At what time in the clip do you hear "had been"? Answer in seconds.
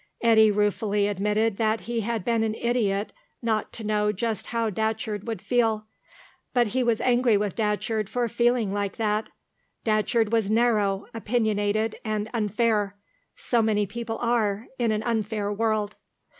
2.01-2.41